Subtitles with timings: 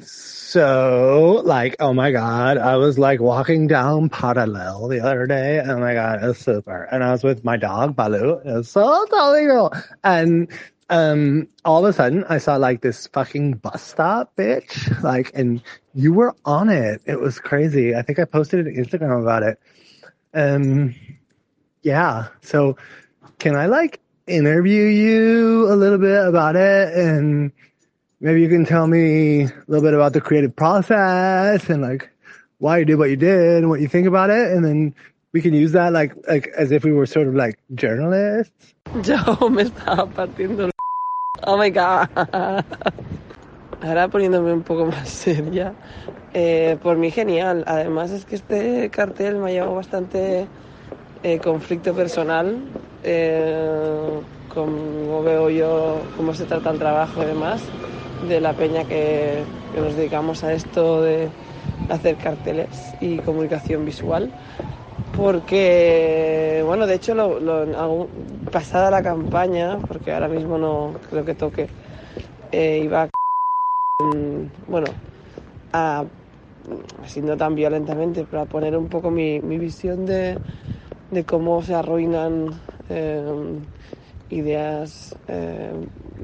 [0.00, 5.60] So, like, oh my god, I was like walking down Parallel the other day.
[5.64, 6.84] Oh my god, was super.
[6.84, 8.40] And I was with my dog Balu.
[8.44, 9.72] It was so cool.
[10.02, 10.48] And
[10.90, 15.02] um, all of a sudden, I saw like this fucking bus stop, bitch.
[15.02, 15.62] Like, and
[15.94, 17.02] you were on it.
[17.04, 17.94] It was crazy.
[17.94, 19.58] I think I posted an Instagram about it.
[20.32, 20.94] Um,
[21.82, 22.28] yeah.
[22.42, 22.76] So,
[23.38, 27.52] can I like interview you a little bit about it and
[28.24, 32.08] maybe you can tell me a little bit about the creative process and like
[32.58, 34.94] why you did what you did and what you think about it and then
[35.32, 39.16] we can use that like like as if we were sort of like journalists Yo
[40.16, 40.70] partiendo.
[41.46, 42.08] Oh my god.
[43.82, 45.74] Ahora poniéndome un poco más seria.
[46.32, 47.64] Eh, por mí genial.
[47.66, 50.46] Además es que este cartel me ha llevado bastante
[51.22, 52.62] eh, conflicto personal.
[53.04, 54.20] Eh,
[54.54, 57.62] como veo yo, cómo se trata el trabajo y demás.
[58.28, 59.42] De la peña que,
[59.76, 61.28] nos dedicamos a esto de
[61.90, 64.30] hacer carteles y comunicación visual
[65.16, 68.08] porque, bueno, de hecho, lo,
[68.50, 71.68] pasada la campaña, porque ahora mismo no creo que toque,
[72.52, 73.08] eh, iba,
[74.02, 74.86] mm, bueno,
[75.72, 76.04] a,
[77.04, 80.36] así no tan violentamente, pero a poner un poco mi, mi visión de,
[81.10, 82.50] de cómo se arruinan
[82.88, 83.24] eh,
[84.30, 85.72] ideas eh,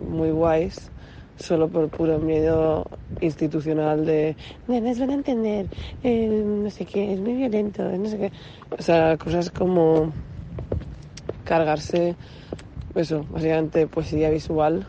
[0.09, 0.91] muy guays
[1.37, 2.85] solo por puro miedo
[3.21, 4.37] institucional de
[4.69, 5.67] nenes van a entender
[6.03, 8.33] no sé qué es muy violento no sé qué
[8.79, 10.13] o sea cosas como
[11.45, 12.15] cargarse
[12.95, 14.87] eso básicamente poesía visual.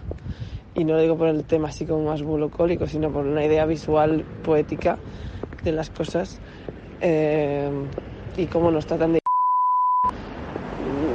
[0.73, 3.65] Y no lo digo por el tema así como más bucólico sino por una idea
[3.65, 4.97] visual poética
[5.63, 6.39] de las cosas
[7.01, 7.69] eh,
[8.37, 9.20] y cómo nos tratan de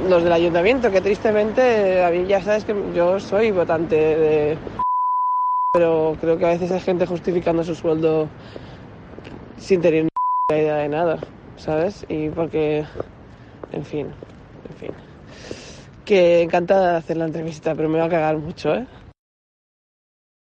[0.07, 4.57] los del ayuntamiento que tristemente a mí ya sabes que yo soy votante de
[5.73, 8.29] pero creo que a veces hay gente justificando su sueldo
[9.57, 11.19] sin tener ni idea de nada,
[11.55, 12.05] ¿sabes?
[12.09, 12.83] Y porque,
[13.71, 14.07] en fin,
[14.69, 14.91] en fin.
[16.03, 18.87] Que encantada de hacer la entrevista, pero me va a cagar mucho, ¿eh?